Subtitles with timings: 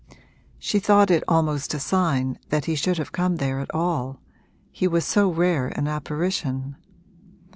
[0.57, 4.19] She thought it almost a sign that he should have come there at all
[4.71, 6.75] he was so rare an apparition.